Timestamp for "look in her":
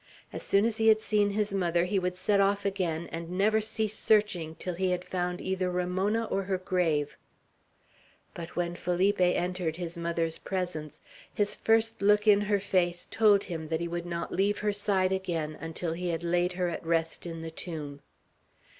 12.01-12.59